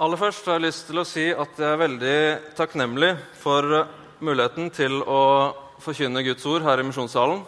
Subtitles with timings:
[0.00, 2.20] Aller først har jeg lyst til å si at jeg er veldig
[2.56, 3.66] takknemlig for
[4.24, 5.18] muligheten til å
[5.84, 7.42] forkynne Guds ord her i Misjonssalen.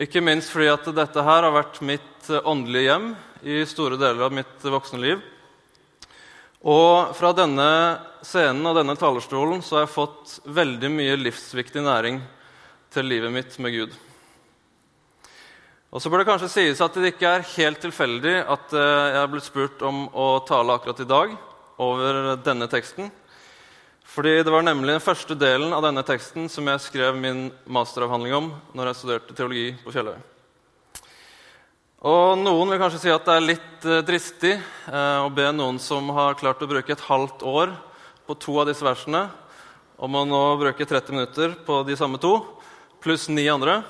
[0.00, 3.10] Ikke minst fordi at dette her har vært mitt åndelige hjem
[3.52, 5.20] i store deler av mitt voksne liv.
[6.64, 7.66] Og fra denne
[8.24, 12.22] scenen og denne talerstolen så har jeg fått veldig mye livsviktig næring
[12.96, 13.98] til livet mitt med Gud.
[15.92, 19.20] Og så bør det kanskje sies at det ikke er helt tilfeldig at eh, jeg
[19.20, 21.36] har blitt spurt om å tale akkurat i dag
[21.78, 23.10] over denne teksten.
[24.08, 28.34] Fordi det var nemlig den første delen av denne teksten som jeg skrev min masteravhandling
[28.38, 30.16] om når jeg studerte teologi på Fjelløy.
[32.08, 35.80] Og Noen vil kanskje si at det er litt eh, dristig eh, å be noen
[35.82, 37.74] som har klart å bruke et halvt år
[38.28, 39.24] på to av disse versene,
[39.98, 42.36] om å nå bruke 30 minutter på de samme to,
[43.02, 43.80] pluss ni andre.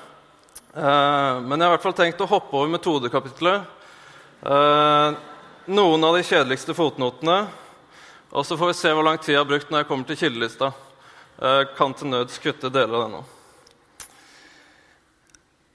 [0.73, 3.69] Eh, men jeg har i hvert fall tenkt å hoppe over metodekapitlet.
[4.41, 5.19] Eh,
[5.69, 7.43] noen av de kjedeligste fotnotene.
[8.29, 10.19] Og så får vi se hvor lang tid jeg har brukt når jeg kommer til
[10.19, 10.71] kildelista.
[11.41, 13.21] Eh, kan til nøds kutte deler av denne.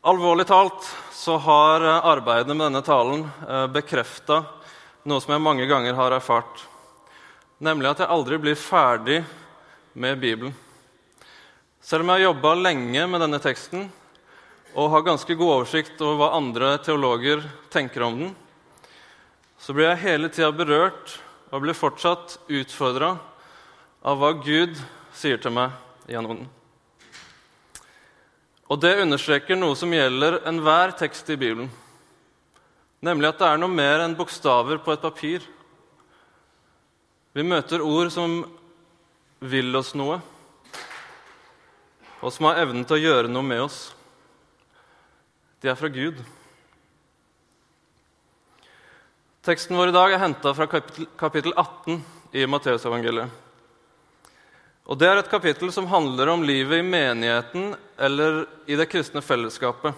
[0.05, 0.85] Alvorlig talt
[1.17, 3.23] så har arbeidet med denne talen
[3.73, 4.43] bekrefta
[5.09, 6.63] noe som jeg mange ganger har erfart,
[7.61, 9.19] nemlig at jeg aldri blir ferdig
[9.93, 10.55] med Bibelen.
[11.85, 13.91] Selv om jeg har jobba lenge med denne teksten,
[14.75, 18.33] og har ganske god oversikt over hva andre teologer tenker om den,
[19.61, 21.19] så blir jeg hele tida berørt
[21.55, 23.13] og blir fortsatt utfordra
[24.03, 24.75] av hva Gud
[25.15, 25.71] sier til meg
[26.11, 26.49] gjennom den.
[28.67, 31.71] Og det understreker noe som gjelder enhver tekst i Bibelen,
[33.05, 35.47] nemlig at det er noe mer enn bokstaver på et papir.
[37.39, 38.41] Vi møter ord som
[39.45, 40.19] vil oss noe,
[42.19, 43.85] og som har evnen til å gjøre noe med oss.
[45.63, 46.19] De er fra Gud.
[49.45, 50.65] Teksten vår i dag er henta fra
[51.21, 51.99] kapittel 18
[52.33, 53.29] i Matteusevangeliet.
[54.89, 59.21] Og Det er et kapittel som handler om livet i menigheten eller i det kristne
[59.21, 59.93] fellesskapet.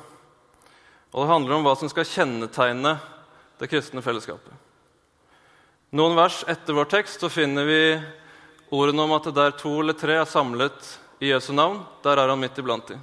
[1.14, 2.96] Og det handler om hva som skal kjennetegne
[3.60, 4.50] det kristne fellesskapet.
[5.94, 7.80] Noen vers etter vår tekst så finner vi
[8.74, 10.90] ordene om at der to eller tre er samlet
[11.22, 12.98] i Jesu navn, der er han midt iblant dem.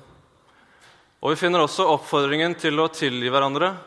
[1.24, 3.78] Og vi finner også oppfordringen til å tilgi hverandre,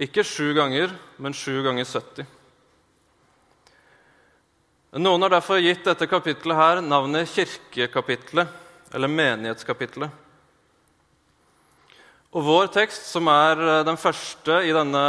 [0.00, 2.26] ikke sju ganger, men sju ganger 70.
[4.94, 8.50] Noen har derfor gitt dette kapittelet her navnet kirkekapitlet,
[8.94, 10.20] eller menighetskapitlet.
[12.34, 15.02] Og vår tekst, som er eh, den første i denne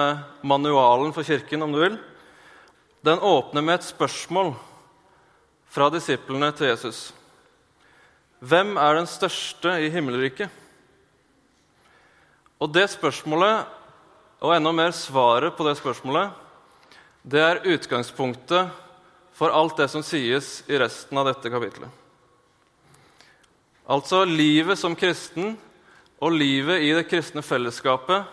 [0.46, 1.98] manualen for Kirken, om du vil,
[3.06, 4.54] den åpner med et spørsmål
[5.70, 7.00] fra disiplene til Jesus.
[8.46, 10.50] Hvem er den største i himmelriket?
[12.62, 13.66] Og det spørsmålet,
[14.46, 16.30] og enda mer svaret på det spørsmålet,
[17.26, 18.70] det er utgangspunktet
[19.34, 21.90] for alt det som sies i resten av dette kapitlet.
[23.90, 25.56] Altså livet som kristen
[26.22, 28.32] og livet i det kristne fellesskapet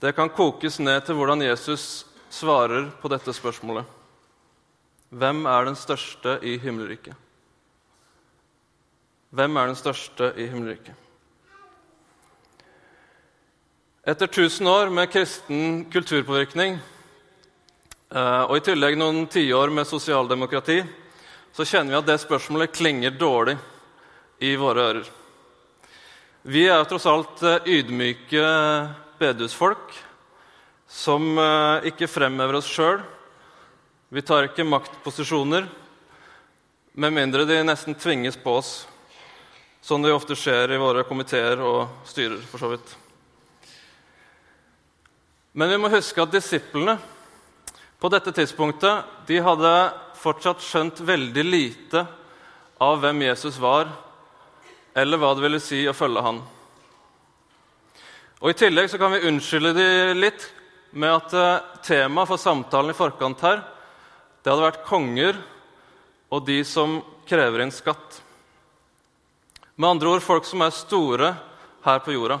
[0.00, 3.84] det kan kokes ned til hvordan Jesus svarer på dette spørsmålet.
[5.10, 7.14] Hvem er den største i himmelriket?
[9.30, 10.94] Hvem er den største i himmelriket?
[14.04, 16.78] Etter 1000 år med kristen kulturpåvirkning
[18.14, 20.78] eh, og i tillegg noen tiår med sosialdemokrati,
[21.52, 23.58] så kjenner vi at det spørsmålet klinger dårlig
[24.40, 25.10] i våre ører.
[26.48, 28.46] Vi er tross alt eh, ydmyke
[29.20, 29.92] bedehusfolk
[30.88, 33.04] som eh, ikke fremhever oss sjøl.
[34.08, 35.68] Vi tar ikke maktposisjoner
[36.96, 38.72] med mindre de nesten tvinges på oss,
[39.84, 42.40] som det ofte skjer i våre komiteer og styrer.
[42.48, 42.96] for så vidt.
[45.52, 46.94] Men vi må huske at disiplene
[48.00, 49.72] på dette tidspunktet de hadde
[50.20, 52.04] fortsatt skjønt veldig lite
[52.80, 53.90] av hvem Jesus var,
[54.94, 56.38] eller hva det ville si å følge han.
[58.40, 60.46] Og I tillegg så kan vi unnskylde de litt
[60.96, 63.60] med at eh, temaet for samtalen i forkant her
[64.40, 65.36] det hadde vært konger
[66.32, 68.22] og de som krever inn skatt.
[69.76, 71.34] Med andre ord folk som er store
[71.84, 72.40] her på jorda.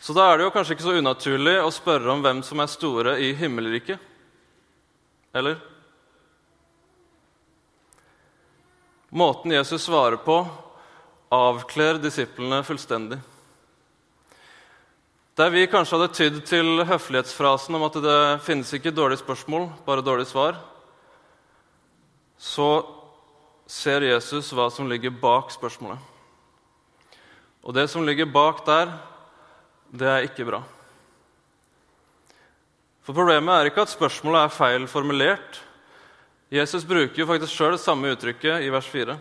[0.00, 2.72] Så da er det jo kanskje ikke så unaturlig å spørre om hvem som er
[2.72, 3.98] store i himmelriket.
[5.34, 5.58] Eller?
[9.14, 10.40] Måten Jesus svarer på,
[11.34, 13.20] avkler disiplene fullstendig.
[15.34, 20.04] Der vi kanskje hadde tydd til høflighetsfrasen om at det finnes ikke dårlige spørsmål, bare
[20.06, 20.60] dårlige svar,
[22.38, 22.68] så
[23.66, 25.98] ser Jesus hva som ligger bak spørsmålet.
[27.64, 28.92] Og det som ligger bak der,
[29.94, 30.58] det er ikke bra.
[33.04, 35.60] For Problemet er ikke at spørsmålet er feil formulert.
[36.50, 39.16] Jesus bruker jo faktisk sjøl samme uttrykket i vers 4.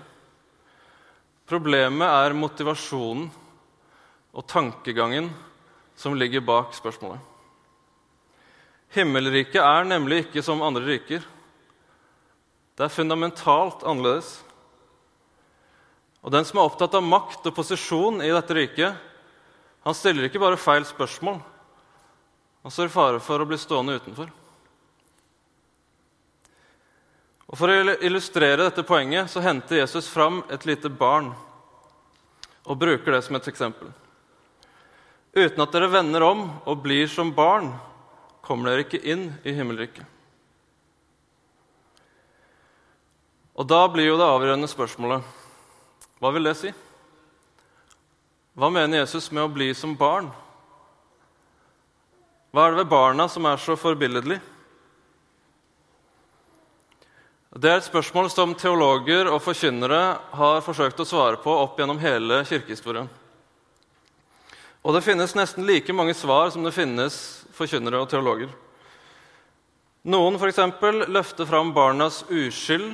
[1.50, 3.28] Problemet er motivasjonen
[4.34, 5.30] og tankegangen
[6.00, 7.22] som ligger bak spørsmålet.
[8.94, 11.22] Himmelriket er nemlig ikke som andre riker.
[12.74, 14.40] Det er fundamentalt annerledes.
[16.24, 19.10] Og den som er opptatt av makt og posisjon i dette riket,
[19.84, 21.42] han stiller ikke bare feil spørsmål.
[22.64, 24.30] Han står i fare for å bli stående utenfor.
[27.54, 31.34] Og For å illustrere dette poenget så henter Jesus fram et lite barn
[32.64, 33.92] og bruker det som et eksempel.
[35.36, 37.74] Uten at dere vender om og blir som barn,
[38.42, 40.06] kommer dere ikke inn i himmelriket.
[43.54, 45.42] Og da blir jo det avgjørende spørsmålet
[46.24, 46.72] hva vil det si?
[48.54, 50.28] Hva mener Jesus med å bli som barn?
[52.54, 54.38] Hva er det ved barna som er så forbilledlig?
[57.54, 60.02] Det er et spørsmål som teologer og forkynnere
[60.38, 63.10] har forsøkt å svare på opp gjennom hele kirkehistorien.
[64.84, 67.18] Og det finnes nesten like mange svar som det finnes
[67.58, 68.54] forkynnere og teologer.
[70.06, 72.94] Noen eksempel, løfter fram barnas uskyld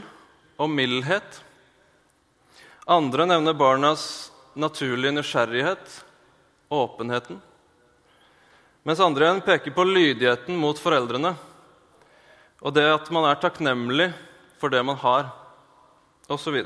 [0.59, 1.44] og mildhet.
[2.85, 6.06] Andre nevner barnas naturlige nysgjerrighet,
[6.69, 7.42] åpenheten.
[8.88, 11.36] Mens andre igjen peker på lydigheten mot foreldrene
[12.60, 14.10] og det at man er takknemlig
[14.60, 15.30] for det man har,
[16.28, 16.57] osv.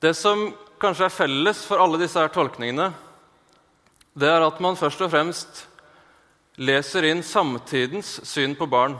[0.00, 0.50] Det som
[0.80, 2.90] kanskje er felles for alle disse her tolkningene,
[4.12, 5.64] det er at man først og fremst
[6.60, 8.98] leser inn samtidens syn på barn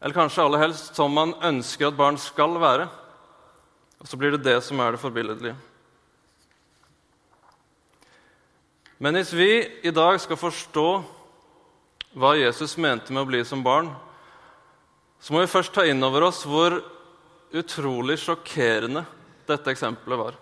[0.00, 2.86] eller kanskje aller helst som man ønsker at barn skal være.
[4.00, 5.56] Og så blir det det som er det forbilledlige.
[9.00, 9.50] Men hvis vi
[9.86, 10.88] i dag skal forstå
[12.20, 13.88] hva Jesus mente med å bli som barn,
[15.20, 16.78] så må vi først ta inn over oss hvor
[17.52, 19.04] utrolig sjokkerende
[19.48, 20.38] dette eksempelet var.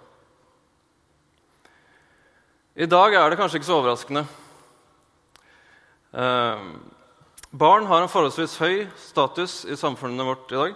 [2.79, 4.23] I dag er det kanskje ikke så overraskende.
[6.15, 6.69] Eh,
[7.51, 10.75] Barn har en forholdsvis høy status i samfunnet vårt i dag.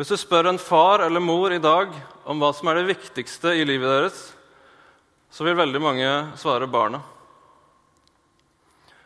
[0.00, 1.90] Hvis du spør en far eller mor i dag
[2.24, 4.20] om hva som er det viktigste i livet deres,
[5.28, 7.02] så vil veldig mange svare barna.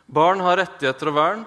[0.06, 1.41] Barn har rettigheter og vern.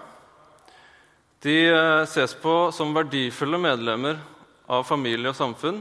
[1.48, 4.20] De eh, ses på som verdifulle medlemmer
[4.68, 5.80] av familie og samfunn,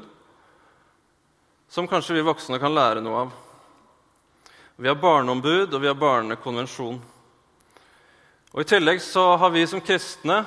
[1.66, 3.32] som kanskje vi voksne kan lære noe av.
[4.78, 7.02] Vi har barneombud, og vi har barnekonvensjon.
[8.54, 10.44] Og I tillegg så har vi som kristne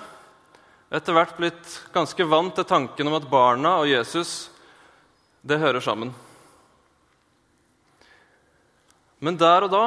[0.89, 4.49] etter hvert blitt ganske vant til tanken om at barna og Jesus
[5.45, 6.11] det hører sammen.
[9.19, 9.83] Men der og da,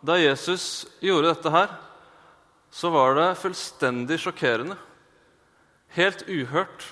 [0.00, 1.74] da Jesus gjorde dette her,
[2.74, 4.76] så var det fullstendig sjokkerende.
[5.94, 6.88] Helt uhørt.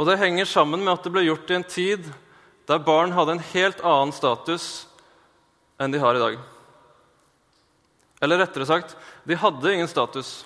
[0.00, 2.06] Og det henger sammen med at det ble gjort i en tid
[2.70, 4.86] der barn hadde en helt annen status
[5.80, 6.38] enn de har i dag.
[8.20, 8.96] Eller rettere sagt
[9.28, 10.44] de hadde ingen status.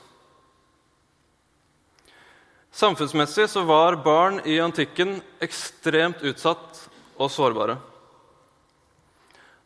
[2.75, 6.81] Samfunnsmessig så var barn i antikken ekstremt utsatt
[7.15, 7.77] og sårbare.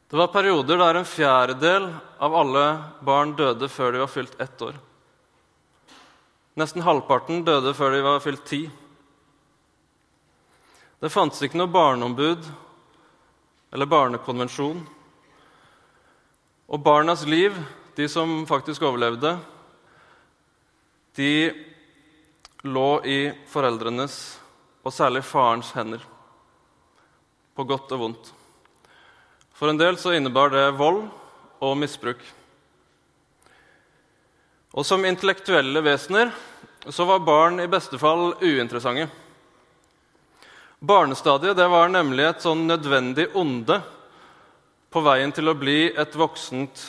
[0.09, 1.87] Det var perioder der en fjerdedel
[2.21, 2.65] av alle
[3.05, 4.77] barn døde før de var fylt ett år.
[6.61, 8.61] Nesten halvparten døde før de var fylt ti.
[11.01, 12.45] Det fantes ikke noe barneombud
[13.73, 14.85] eller barnekonvensjon.
[16.69, 17.57] Og barnas liv
[17.97, 19.39] de som faktisk overlevde,
[21.17, 21.33] de
[22.63, 23.19] lå i
[23.51, 24.39] foreldrenes,
[24.83, 26.03] og særlig farens, hender.
[27.55, 28.33] På godt og vondt.
[29.55, 31.05] For en del så innebar det vold
[31.65, 32.21] og misbruk.
[34.79, 36.31] Og som intellektuelle vesener
[36.89, 39.09] så var barn i beste fall uinteressante.
[40.79, 43.81] Barnestadiet det var nemlig et sånn nødvendig onde
[44.95, 46.85] på veien til å bli et voksent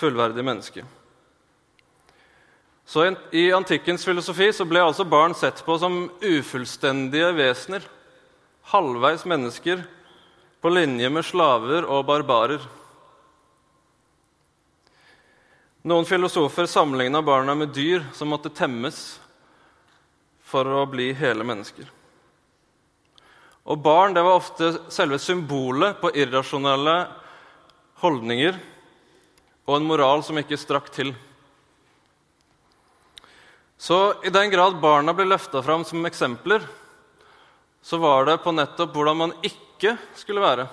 [0.00, 0.84] fullverdig menneske.
[2.92, 7.86] Så I antikkens filosofi så ble altså barn sett på som ufullstendige vesener.
[8.68, 9.80] Halvveis mennesker
[10.60, 12.60] på linje med slaver og barbarer.
[15.88, 19.00] Noen filosofer sammenligna barna med dyr som måtte temmes
[20.44, 21.88] for å bli hele mennesker.
[23.72, 27.00] Og Barn det var ofte selve symbolet på irrasjonelle
[28.04, 28.60] holdninger
[29.64, 31.16] og en moral som ikke strakk til.
[33.82, 36.62] Så i den grad barna ble løfta fram som eksempler,
[37.82, 40.68] så var det på nettopp hvordan man ikke skulle være.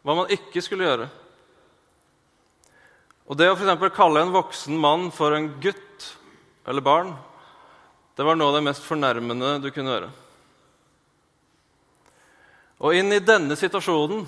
[0.00, 1.10] Hva man ikke skulle gjøre.
[3.28, 6.08] Og det å for kalle en voksen mann for en gutt
[6.64, 7.12] eller barn,
[8.16, 10.10] det var noe av det mest fornærmende du kunne gjøre.
[12.80, 14.24] Og inn i denne situasjonen,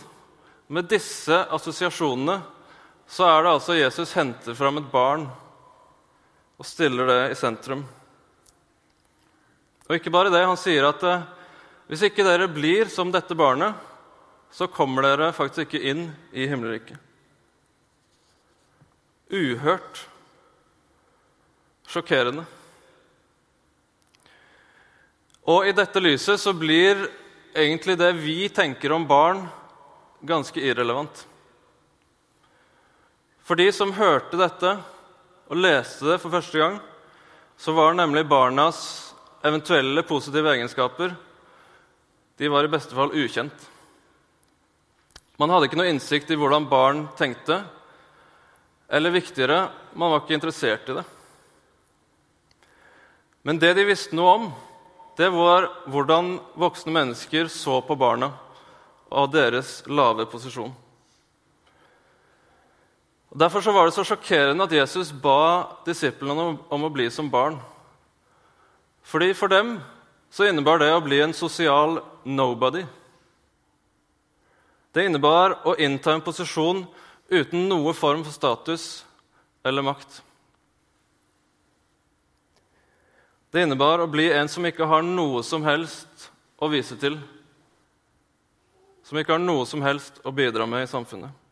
[0.69, 2.43] med disse assosiasjonene,
[3.09, 5.31] så er det altså Jesus henter fram et barn
[6.59, 7.85] og stiller det i sentrum.
[9.89, 11.27] Og ikke bare det, han sier at eh,
[11.89, 13.73] hvis ikke dere blir som dette barnet,
[14.53, 16.99] så kommer dere faktisk ikke inn i himmelriket.
[19.33, 20.03] Uhørt.
[21.89, 22.45] Sjokkerende.
[25.49, 27.07] Og i dette lyset så blir
[27.57, 29.47] egentlig det vi tenker om barn,
[30.21, 31.25] ganske irrelevant.
[33.49, 34.75] For de som hørte dette
[35.49, 36.77] og leste det for første gang,
[37.59, 38.81] så var nemlig barnas
[39.47, 41.15] eventuelle positive egenskaper
[42.39, 43.65] de var i beste fall ukjent.
[45.39, 47.61] Man hadde ikke noe innsikt i hvordan barn tenkte,
[48.89, 51.05] eller viktigere, man var ikke interessert i det.
[53.43, 54.47] Men det de visste noe om,
[55.19, 58.31] det var hvordan voksne mennesker så på barna
[59.11, 60.71] og deres lave posisjon.
[63.29, 67.11] Og Derfor så var det så sjokkerende at Jesus ba disiplene om, om å bli
[67.13, 67.59] som barn.
[69.05, 69.79] Fordi For dem
[70.31, 72.85] så innebar det å bli en sosial nobody.
[74.93, 76.83] Det innebar å innta en posisjon
[77.29, 79.05] uten noe form for status
[79.65, 80.23] eller makt.
[83.53, 86.29] Det innebar å bli en som ikke har noe som helst
[86.61, 87.17] å vise til,
[89.05, 91.48] som ikke har noe som helst å bidra med i samfunnet.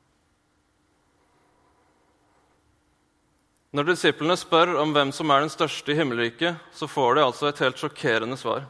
[3.77, 7.51] Når disiplene spør om hvem som er den største i himmelriket, så får de altså
[7.51, 8.65] et helt sjokkerende svar.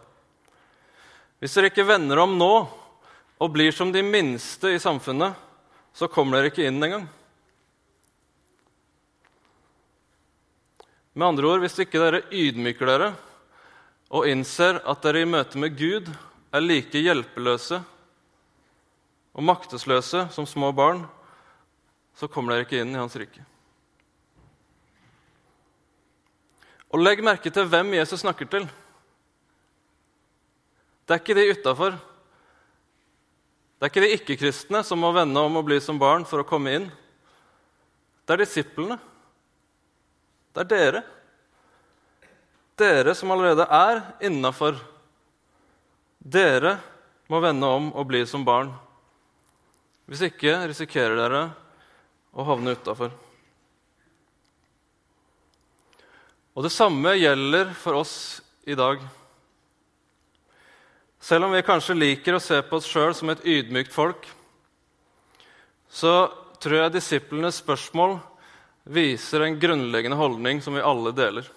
[1.39, 2.51] Hvis dere ikke vender om nå
[3.39, 5.37] og blir som de minste i samfunnet,
[5.95, 7.07] så kommer dere ikke inn engang.
[11.15, 13.15] Med andre ord, hvis ikke dere ydmyker dere
[14.11, 16.11] og innser at dere i møte med Gud
[16.51, 17.79] er like hjelpeløse
[19.37, 21.07] og maktesløse som små barn,
[22.19, 23.53] så kommer dere ikke inn i Hans rike.
[26.95, 28.69] Og legg merke til hvem Jesus snakker til.
[31.07, 31.99] Det er ikke de utafor.
[33.77, 36.49] Det er ikke de ikke-kristne som må vende om og bli som barn for å
[36.49, 36.87] komme inn.
[38.27, 38.97] Det er disiplene.
[40.55, 41.03] Det er dere.
[42.81, 44.81] Dere som allerede er innafor.
[46.19, 46.79] Dere
[47.31, 48.73] må vende om og bli som barn.
[50.07, 51.45] Hvis ikke risikerer dere
[52.37, 53.15] å havne utafor.
[56.57, 59.03] Og det samme gjelder for oss i dag.
[61.21, 64.25] Selv om vi kanskje liker å se på oss sjøl som et ydmykt folk,
[65.93, 66.31] så
[66.63, 68.17] tror jeg disiplenes spørsmål
[68.89, 71.49] viser en grunnleggende holdning som vi alle deler.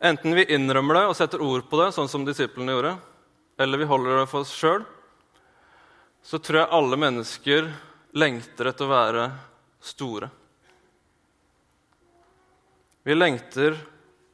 [0.00, 2.92] Enten vi innrømmer det og setter ord på det, sånn som disiplene gjorde,
[3.60, 4.84] eller vi holder det for oss sjøl,
[6.20, 7.72] så tror jeg alle mennesker
[8.20, 9.26] lengter etter å være
[9.80, 10.28] store.
[13.02, 13.78] Vi lengter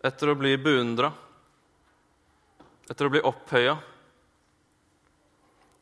[0.03, 1.13] etter å bli beundra,
[2.91, 3.77] etter å bli opphøya,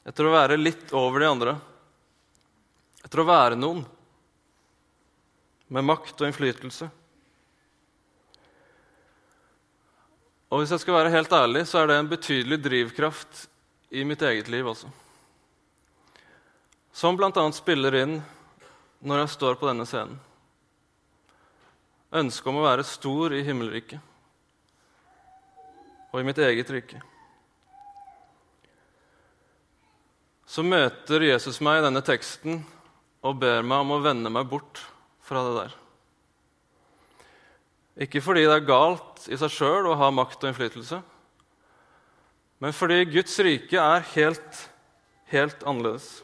[0.04, 1.54] etter å være litt over de andre,
[3.04, 3.80] etter å være noen
[5.72, 6.90] med makt og innflytelse.
[10.52, 13.46] Og hvis jeg skal være helt ærlig, så er det en betydelig drivkraft
[13.96, 14.92] i mitt eget liv også.
[16.94, 17.32] Som bl.a.
[17.56, 18.20] spiller inn
[19.00, 20.20] når jeg står på denne scenen
[22.14, 24.12] ønsket om å være stor i himmelriket
[26.14, 27.00] og i mitt eget rike.
[30.46, 32.60] Så møter Jesus meg i denne teksten
[33.24, 34.78] og ber meg om å vende meg bort
[35.24, 35.74] fra det der.
[38.06, 41.00] Ikke fordi det er galt i seg sjøl å ha makt og innflytelse,
[42.62, 44.60] men fordi Guds rike er helt,
[45.32, 46.22] helt annerledes.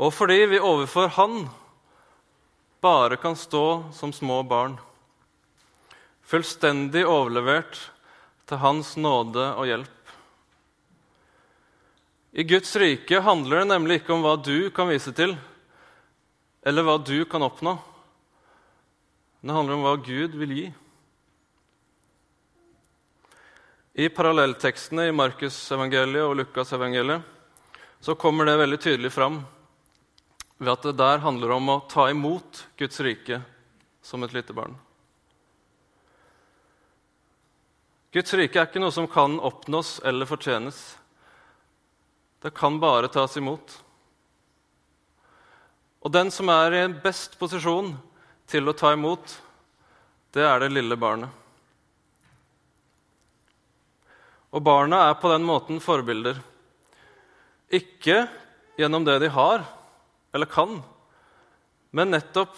[0.00, 1.44] Og fordi vi overfor Han
[2.80, 4.78] bare kan stå som små barn,
[6.22, 7.78] fullstendig overlevert
[8.48, 9.96] til Hans nåde og hjelp.
[12.32, 15.34] I Guds rike handler det nemlig ikke om hva du kan vise til,
[16.62, 17.76] eller hva du kan oppnå.
[19.40, 20.66] Det handler om hva Gud vil gi.
[24.00, 27.26] I parallelltekstene i Markusevangeliet og Lukasevangeliet
[28.00, 29.40] så kommer det veldig tydelig fram
[30.60, 33.40] ved at det der handler om å ta imot Guds rike
[34.04, 34.74] som et lite barn.
[38.12, 40.78] Guds rike er ikke noe som kan oppnås eller fortjenes.
[42.44, 43.72] Det kan bare tas imot.
[46.04, 47.94] Og den som er i best posisjon
[48.50, 49.32] til å ta imot,
[50.36, 51.30] det er det lille barnet.
[54.50, 56.40] Og barna er på den måten forbilder.
[57.70, 58.24] Ikke
[58.76, 59.62] gjennom det de har
[60.32, 60.80] eller kan,
[61.90, 62.54] men nettopp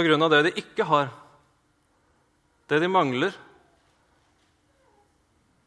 [0.00, 1.10] av det de ikke har.
[2.70, 3.34] Det de mangler.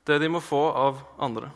[0.03, 1.51] Det de må få av andre.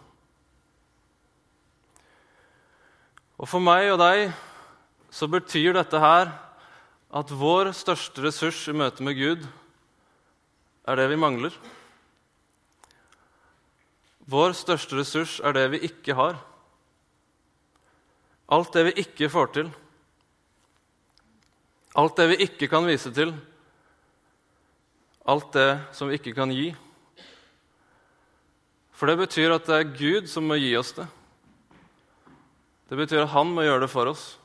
[3.38, 4.28] Og for meg og deg
[5.14, 6.30] så betyr dette her
[7.18, 9.48] at vår største ressurs i møte med Gud
[10.88, 11.56] er det vi mangler.
[14.28, 16.40] Vår største ressurs er det vi ikke har.
[18.52, 19.72] Alt det vi ikke får til.
[21.98, 23.32] Alt det vi ikke kan vise til.
[25.28, 26.70] Alt det som vi ikke kan gi.
[28.98, 31.06] For det betyr at det er Gud som må gi oss det.
[32.88, 34.38] Det betyr at han må gjøre det for oss,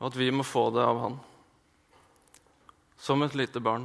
[0.00, 1.18] og at vi må få det av han.
[3.00, 3.84] Som et lite barn.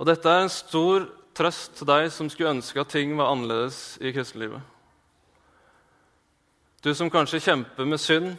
[0.00, 1.04] Og dette er en stor
[1.36, 4.62] trøst til deg som skulle ønske at ting var annerledes i kristelivet.
[6.80, 8.38] Du som kanskje kjemper med synd.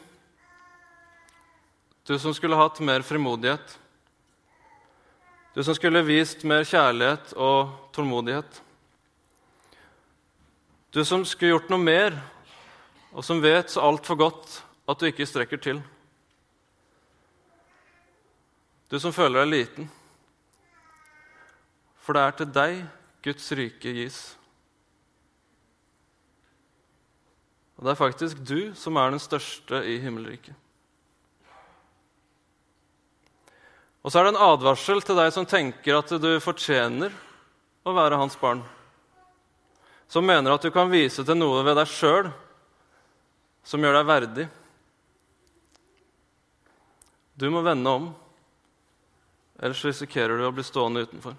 [2.12, 3.80] Du som skulle hatt mer frimodighet.
[5.54, 8.58] Du som skulle vist mer kjærlighet og tålmodighet.
[10.92, 12.18] Du som skulle gjort noe mer,
[13.16, 14.58] og som vet så altfor godt
[14.92, 15.80] at du ikke strekker til.
[18.92, 19.88] Du som føler deg liten.
[22.04, 22.82] For det er til deg
[23.24, 24.18] Guds rike gis.
[27.80, 30.60] Og det er faktisk du som er den største i himmelriket.
[34.02, 37.14] Og så er det en advarsel til deg som tenker at du fortjener
[37.86, 38.64] å være hans barn
[40.12, 42.26] som mener at du kan vise til noe ved deg sjøl
[43.64, 44.46] som gjør deg verdig.
[47.40, 48.10] Du må vende om,
[49.62, 51.38] ellers risikerer du å bli stående utenfor.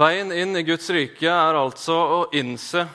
[0.00, 2.86] Veien inn i Guds rike er altså å innse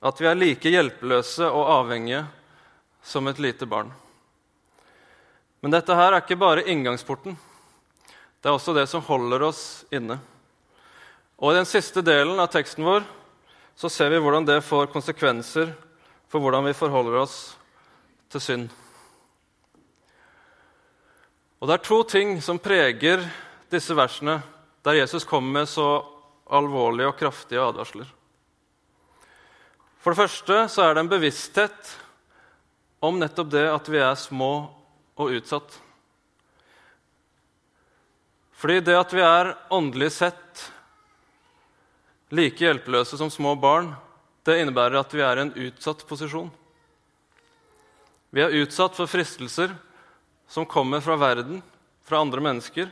[0.00, 2.24] at vi er like hjelpeløse og avhengige
[3.06, 3.92] som et lite barn.
[5.62, 7.36] Men dette her er ikke bare inngangsporten.
[8.42, 9.60] Det er også det som holder oss
[9.94, 10.18] inne.
[11.38, 13.06] Og I den siste delen av teksten vår
[13.76, 15.70] så ser vi hvordan det får konsekvenser
[16.32, 17.36] for hvordan vi forholder oss
[18.32, 18.66] til synd.
[21.60, 23.22] Og Det er to ting som preger
[23.72, 24.40] disse versene,
[24.84, 26.04] der Jesus kommer med så
[26.46, 28.08] alvorlige og kraftige advarsler.
[29.98, 31.96] For det første så er det en bevissthet
[33.00, 34.52] om nettopp det at vi er små
[35.16, 35.80] og utsatt.
[38.56, 40.66] Fordi det at vi er åndelig sett
[42.32, 43.92] like hjelpeløse som små barn,
[44.46, 46.48] det innebærer at vi er i en utsatt posisjon.
[48.30, 49.74] Vi er utsatt for fristelser
[50.48, 51.60] som kommer fra verden,
[52.06, 52.88] fra andre mennesker.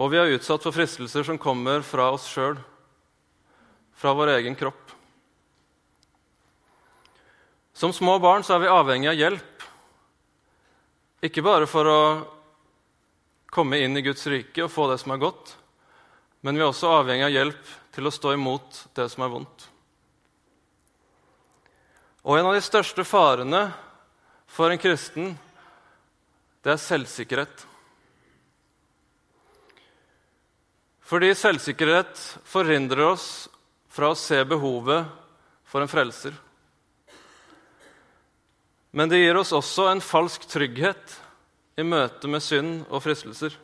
[0.00, 2.58] Og vi er utsatt for fristelser som kommer fra oss sjøl,
[3.94, 4.83] fra vår egen kropp.
[7.74, 9.66] Som små barn er vi avhengig av hjelp,
[11.26, 12.00] ikke bare for å
[13.50, 15.56] komme inn i Guds rike og få det som er godt,
[16.44, 19.66] men vi er også avhengig av hjelp til å stå imot det som er vondt.
[22.24, 23.66] Og en av de største farene
[24.46, 25.34] for en kristen,
[26.62, 27.66] det er selvsikkerhet.
[31.04, 33.28] Fordi selvsikkerhet forhindrer oss
[33.92, 35.10] fra å se behovet
[35.68, 36.43] for en frelser.
[38.94, 41.16] Men det gir oss også en falsk trygghet
[41.74, 43.56] i møte med synd og fristelser.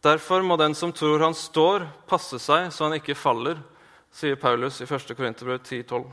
[0.00, 3.58] Derfor må den som tror han står, passe seg så han ikke faller,
[4.14, 5.10] sier Paulus i 1.
[5.18, 6.04] Korinterbrev 10,12.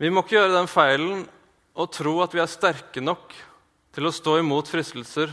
[0.00, 1.26] Vi må ikke gjøre den feilen
[1.76, 3.36] å tro at vi er sterke nok
[3.96, 5.28] til å stå imot fristelser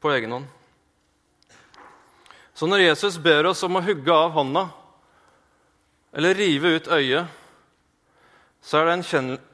[0.00, 0.48] på egen hånd.
[2.56, 4.64] Så når Jesus ber oss om å hugge av hånda
[6.16, 7.28] eller rive ut øyet,
[8.68, 8.96] så er det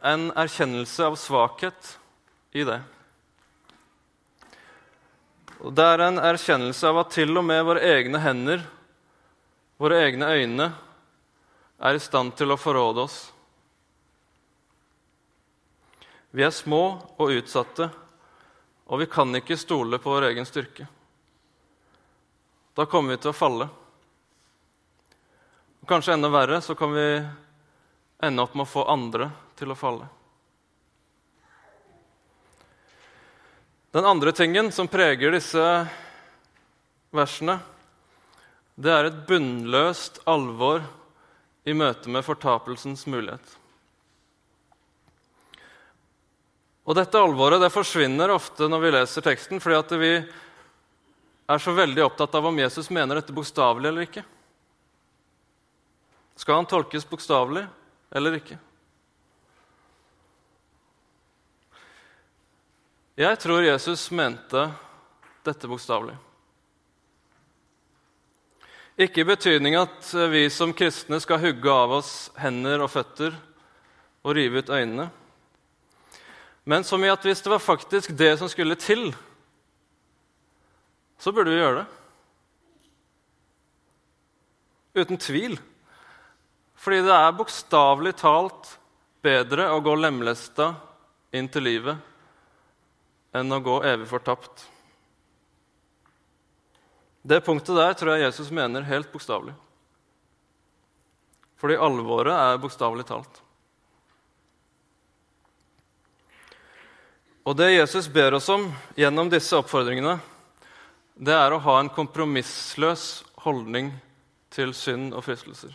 [0.02, 1.90] en, erkjennelse av svakhet
[2.50, 2.80] i det.
[5.62, 8.64] Og Det er en erkjennelse av at til og med våre egne hender,
[9.78, 10.66] våre egne øyne,
[11.78, 13.20] er i stand til å forråde oss.
[16.34, 16.82] Vi er små
[17.14, 17.86] og utsatte,
[18.90, 20.88] og vi kan ikke stole på vår egen styrke.
[22.74, 23.70] Da kommer vi til å falle.
[25.78, 27.08] Og kanskje enda verre så kan vi
[28.26, 30.08] ende opp med å få andre til å falle.
[33.94, 35.64] Den andre tingen som preger disse
[37.14, 37.60] versene,
[38.74, 40.82] det er et bunnløst alvor
[41.62, 43.44] i møte med fortapelsens mulighet.
[46.84, 50.10] Og Dette alvoret det forsvinner ofte når vi leser teksten, fordi at vi
[51.54, 54.24] er så veldig opptatt av om Jesus mener dette bokstavelig eller ikke.
[56.34, 57.64] Skal han tolkes bokstavelig
[58.14, 58.58] eller ikke?
[63.14, 64.68] Jeg tror Jesus mente
[65.46, 66.16] dette bokstavelig.
[68.98, 73.34] Ikke i betydning at vi som kristne skal hugge av oss hender og føtter
[74.24, 75.08] og rive ut øynene,
[76.64, 79.10] men som i at hvis det var faktisk det som skulle til,
[81.20, 81.86] så burde vi gjøre det.
[85.02, 85.58] Uten tvil.
[86.84, 88.74] Fordi det er bokstavelig talt
[89.24, 90.74] bedre å gå lemlesta
[91.32, 91.96] inn til livet
[93.34, 94.66] enn å gå evig fortapt.
[97.24, 99.54] Det punktet der tror jeg Jesus mener helt bokstavelig.
[101.56, 103.40] Fordi alvoret er bokstavelig talt.
[107.48, 108.66] Og det Jesus ber oss om
[108.96, 110.18] gjennom disse oppfordringene,
[111.16, 113.88] det er å ha en kompromissløs holdning
[114.52, 115.72] til synd og fristelser.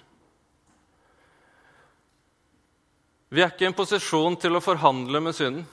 [3.29, 5.65] Vi er ikke i en posisjon til å forhandle med synden.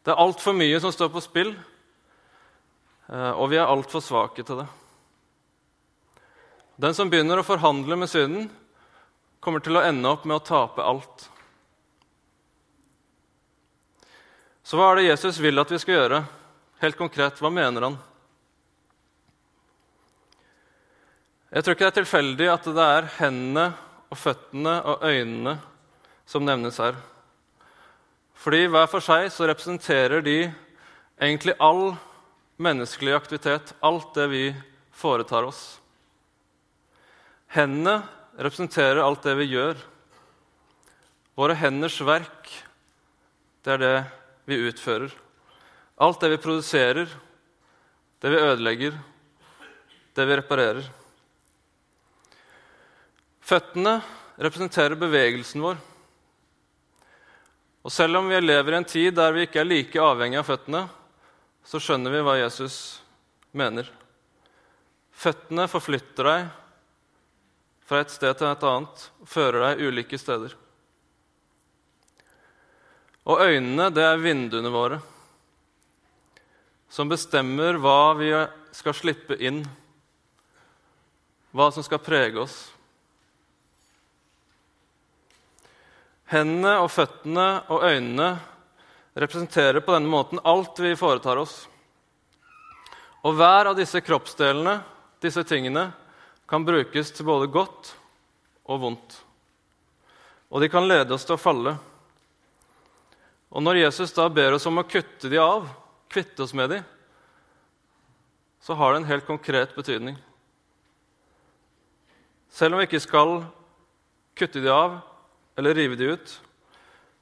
[0.00, 1.50] Det er altfor mye som står på spill,
[3.12, 4.68] eh, og vi er altfor svake til det.
[6.80, 8.48] Den som begynner å forhandle med synden,
[9.40, 11.28] kommer til å ende opp med å tape alt.
[14.64, 16.24] Så hva er det Jesus vil at vi skal gjøre?
[16.80, 17.96] Helt konkret, hva mener han?
[21.50, 23.66] Jeg tror ikke det er tilfeldig at det er hendene
[24.08, 25.56] og føttene og øynene
[26.30, 26.94] som nevnes her.
[28.38, 30.38] Fordi hver for seg så representerer de
[31.18, 31.96] egentlig all
[32.60, 34.44] menneskelig aktivitet, alt det vi
[34.94, 35.80] foretar oss.
[37.50, 38.04] Hendene
[38.38, 39.80] representerer alt det vi gjør.
[41.34, 42.46] Våre henders verk,
[43.64, 43.98] det er det
[44.46, 45.10] vi utfører.
[46.00, 47.10] Alt det vi produserer,
[48.22, 48.96] det vi ødelegger,
[50.14, 50.88] det vi reparerer.
[53.44, 53.98] Føttene
[54.38, 55.80] representerer bevegelsen vår.
[57.80, 60.48] Og selv om vi lever i en tid der vi ikke er like avhengig av
[60.48, 60.82] føttene,
[61.64, 62.76] så skjønner vi hva Jesus
[63.56, 63.88] mener.
[65.16, 66.48] Føttene forflytter deg
[67.88, 70.52] fra et sted til et annet, fører deg ulike steder.
[73.30, 75.00] Og øynene, det er vinduene våre,
[76.90, 78.30] som bestemmer hva vi
[78.74, 79.62] skal slippe inn,
[81.54, 82.56] hva som skal prege oss.
[86.30, 88.28] Hendene og føttene og øynene
[89.18, 91.64] representerer på denne måten alt vi foretar oss.
[93.26, 94.78] Og hver av disse kroppsdelene,
[95.20, 95.90] disse tingene,
[96.48, 97.92] kan brukes til både godt
[98.70, 99.18] og vondt.
[100.50, 101.74] Og de kan lede oss til å falle.
[103.50, 105.66] Og når Jesus da ber oss om å kutte de av,
[106.10, 106.80] kvitte oss med de,
[108.62, 110.18] så har det en helt konkret betydning.
[112.50, 113.40] Selv om vi ikke skal
[114.38, 115.00] kutte de av,
[115.60, 116.30] eller rive de ut,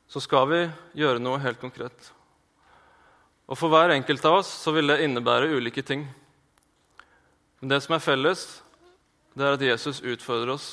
[0.07, 0.61] så skal vi
[1.01, 2.13] gjøre noe helt konkret.
[3.51, 6.05] Og For hver enkelt av oss så vil det innebære ulike ting.
[7.59, 8.45] Men det som er felles,
[9.35, 10.69] det er at Jesus utfordrer oss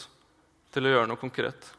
[0.76, 1.72] til å gjøre noe konkret.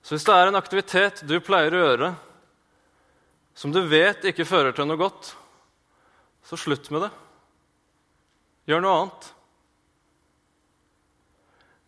[0.00, 2.10] Så hvis det er en aktivitet du pleier å gjøre
[3.60, 5.34] som du vet ikke fører til noe godt,
[6.48, 7.12] så slutt med det.
[8.72, 9.30] Gjør noe annet.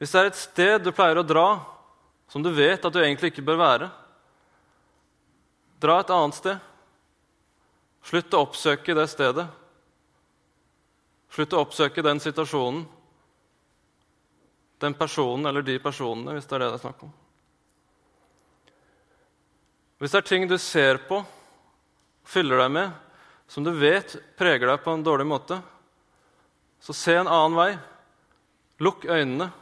[0.02, 1.46] Hvis det er et sted du pleier å dra
[2.26, 3.86] som du vet at du egentlig ikke bør være,
[5.78, 6.64] dra et annet sted.
[8.02, 9.46] Slutt å oppsøke det stedet.
[11.30, 12.82] Slutt å oppsøke den situasjonen,
[14.82, 17.14] den personen eller de personene, hvis det er det det er snakk om.
[20.02, 21.22] Hvis det er ting du ser på,
[22.26, 23.00] fyller deg med,
[23.46, 25.62] som du vet preger deg på en dårlig måte,
[26.82, 27.72] så se en annen vei.
[28.82, 29.52] Lukk øynene.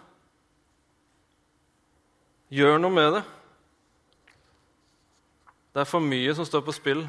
[2.51, 3.23] Gjør noe med det.
[5.71, 7.05] Det er for mye som står på spill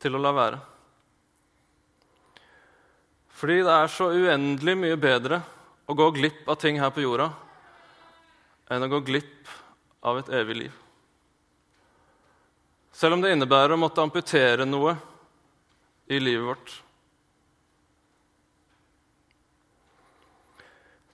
[0.00, 0.60] til å la være.
[3.36, 5.42] Fordi det er så uendelig mye bedre
[5.84, 7.28] å gå glipp av ting her på jorda
[8.72, 9.52] enn å gå glipp
[10.08, 10.82] av et evig liv.
[12.96, 14.96] Selv om det innebærer å måtte amputere noe
[16.08, 16.72] i livet vårt.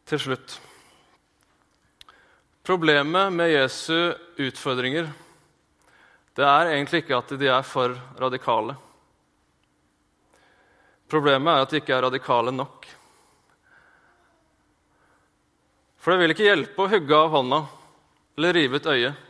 [0.06, 0.60] Til slutt
[2.62, 5.08] Problemet med Jesu utfordringer
[6.32, 8.76] det er egentlig ikke at de er for radikale.
[11.10, 12.86] Problemet er at de ikke er radikale nok.
[15.98, 17.60] For det vil ikke hjelpe å hugge av hånda
[18.38, 19.28] eller rive ut øyet.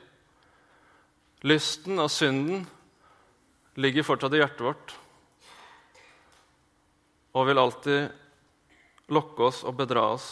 [1.49, 2.63] Lysten og synden
[3.81, 4.97] ligger fortsatt i hjertet vårt
[7.33, 10.31] og vil alltid lokke oss og bedra oss.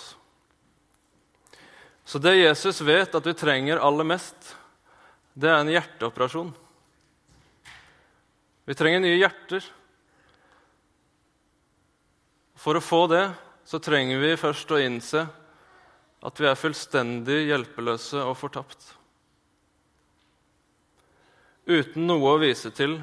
[2.11, 4.57] Så det Jesus vet at vi trenger aller mest,
[5.38, 6.49] det er en hjerteoperasjon.
[8.66, 9.68] Vi trenger nye hjerter.
[12.59, 13.23] For å få det
[13.62, 15.23] så trenger vi først å innse
[16.27, 18.90] at vi er fullstendig hjelpeløse og fortapt.
[21.70, 22.99] Uten noe å vise til,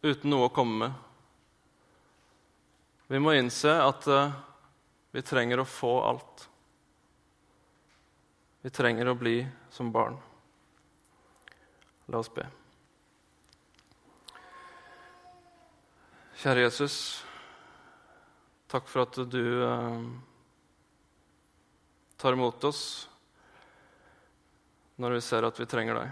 [0.00, 1.00] uten noe å komme med.
[3.12, 4.32] Vi må innse at uh,
[5.12, 6.48] vi trenger å få alt.
[8.66, 10.16] Vi trenger å bli som barn.
[12.10, 12.42] La oss be.
[16.40, 16.96] Kjære Jesus,
[18.66, 20.02] takk for at du eh,
[22.18, 22.82] tar imot oss
[24.98, 26.10] når vi ser at vi trenger deg.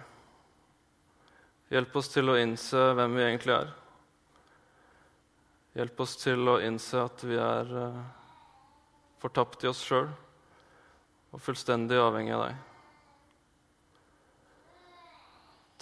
[1.74, 3.72] Hjelp oss til å innse hvem vi egentlig er.
[5.80, 8.04] Hjelp oss til å innse at vi er eh,
[9.26, 10.14] fortapt i oss sjøl
[11.34, 12.62] og fullstendig avhengig av deg.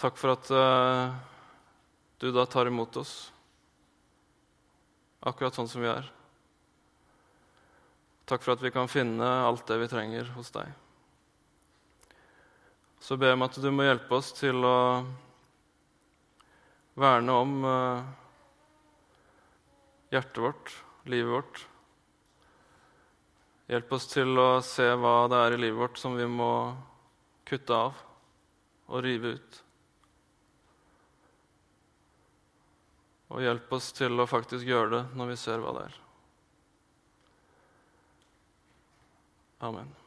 [0.01, 1.13] Takk for at uh,
[2.19, 3.13] du da tar imot oss
[5.23, 6.09] akkurat sånn som vi er.
[8.27, 10.71] Takk for at vi kan finne alt det vi trenger hos deg.
[13.03, 14.77] Så ber jeg om at du må hjelpe oss til å
[16.99, 18.03] verne om uh,
[20.13, 20.73] hjertet vårt,
[21.11, 21.63] livet vårt.
[23.71, 26.51] Hjelp oss til å se hva det er i livet vårt som vi må
[27.47, 28.01] kutte av
[28.91, 29.59] og rive ut.
[33.33, 35.99] Og hjelp oss til å faktisk gjøre det når vi ser hva det er.
[39.63, 40.02] Amen.